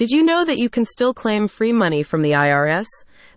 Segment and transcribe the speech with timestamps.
[0.00, 2.86] Did you know that you can still claim free money from the IRS?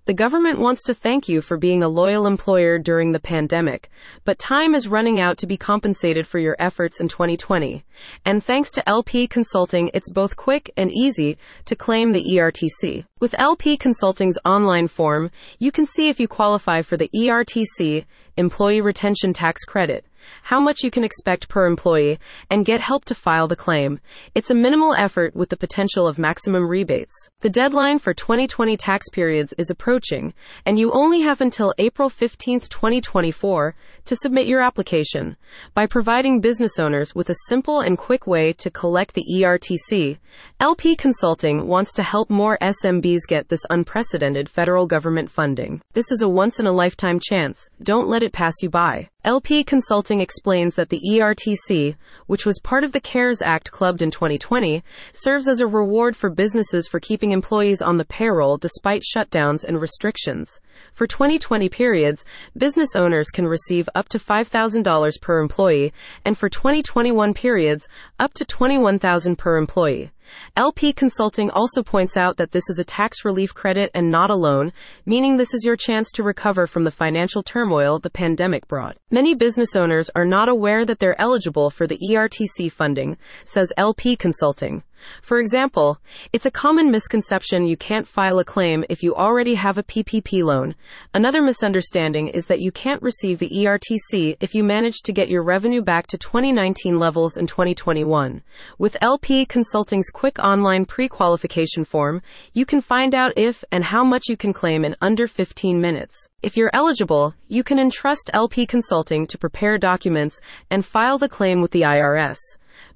[0.06, 3.89] The government wants to thank you for being a loyal employer during the pandemic,
[4.23, 7.84] but time is running out to be compensated for your efforts in 2020.
[8.23, 13.04] And thanks to LP Consulting, it's both quick and easy to claim the ERTC.
[13.20, 18.05] With LP Consulting's online form, you can see if you qualify for the ERTC,
[18.38, 20.05] Employee Retention Tax Credit
[20.43, 22.19] how much you can expect per employee,
[22.49, 23.99] and get help to file the claim.
[24.35, 27.13] It's a minimal effort with the potential of maximum rebates.
[27.41, 30.34] The deadline for 2020 tax periods is approaching,
[30.65, 33.75] and you only have until April 15, 2024,
[34.05, 35.38] to submit your application.
[35.73, 40.17] By providing business owners with a simple and quick way to collect the ERTC,
[40.59, 45.81] LP Consulting wants to help more SMBs get this unprecedented federal government funding.
[45.93, 47.70] This is a once in a lifetime chance.
[47.81, 49.09] Don't let it pass you by.
[49.26, 51.95] LP Consulting explains that the ERTC,
[52.27, 56.30] which was part of the CARES Act clubbed in 2020, serves as a reward for
[56.30, 60.60] businesses for keeping employees on the payroll despite shutdowns and restrictions.
[60.91, 62.26] For 2020 periods,
[62.57, 65.94] business owners can receive up to $5,000 per employee,
[66.26, 67.88] and for 2021 periods,
[68.20, 70.12] up to $21,000 per employee.
[70.56, 74.36] LP Consulting also points out that this is a tax relief credit and not a
[74.36, 74.72] loan,
[75.06, 78.98] meaning this is your chance to recover from the financial turmoil the pandemic brought.
[79.12, 84.16] Many business owners are not aware that they're eligible for the ERTC funding, says LP
[84.16, 84.84] Consulting.
[85.22, 86.00] For example,
[86.32, 90.44] it's a common misconception you can't file a claim if you already have a PPP
[90.44, 90.76] loan.
[91.14, 95.44] Another misunderstanding is that you can't receive the ERTC if you manage to get your
[95.44, 98.42] revenue back to 2019 levels in 2021.
[98.78, 102.22] With LP Consulting's quick online pre qualification form,
[102.54, 106.30] you can find out if and how much you can claim in under 15 minutes.
[106.44, 111.62] If you're eligible, you can entrust LP Consulting to prepare documents and file the claim
[111.62, 112.38] with the IRS.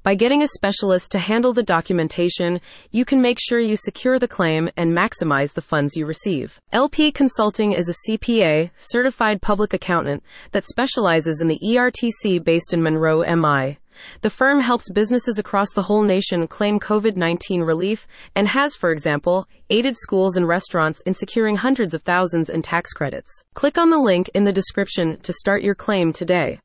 [0.04, 2.60] By getting a specialist to handle the documentation,
[2.92, 6.60] you can make sure you secure the claim and maximize the funds you receive.
[6.74, 12.84] LP Consulting is a CPA, certified public accountant, that specializes in the ERTC based in
[12.84, 13.78] Monroe, MI.
[14.22, 18.92] The firm helps businesses across the whole nation claim COVID 19 relief and has, for
[18.92, 23.32] example, aided schools and restaurants in securing hundreds of thousands in tax credits.
[23.54, 26.56] Click on the link in the description to start your claim today.